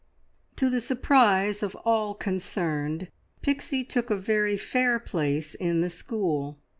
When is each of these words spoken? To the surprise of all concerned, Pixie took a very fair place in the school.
To 0.55 0.67
the 0.67 0.81
surprise 0.81 1.61
of 1.61 1.75
all 1.75 2.15
concerned, 2.15 3.09
Pixie 3.43 3.83
took 3.83 4.09
a 4.09 4.15
very 4.17 4.57
fair 4.57 4.97
place 4.97 5.53
in 5.53 5.81
the 5.81 5.91
school. 5.91 6.57